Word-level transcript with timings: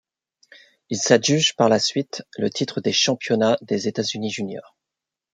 Il 0.89 0.97
s'adjuge 0.97 1.55
par 1.55 1.69
la 1.69 1.77
suite 1.77 2.23
le 2.39 2.49
titre 2.49 2.81
des 2.81 2.91
championnats 2.91 3.59
des 3.61 3.87
États-Unis 3.87 4.31
juniors. 4.31 4.75